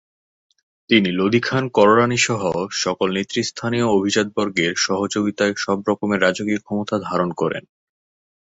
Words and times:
তিনি 0.89 1.09
লোদী 1.11 1.39
খান 1.39 1.63
কররানীসহ 1.69 2.41
সকল 2.77 3.07
নেতৃস্থানীয় 3.11 3.87
অভিজাতবর্গের 3.89 4.73
সহযোগিতায় 4.77 5.53
সবরকমের 5.57 6.19
রাজকীয় 6.21 6.59
ক্ষমতা 6.59 6.95
ধারণ 6.99 7.29
করেন। 7.33 7.63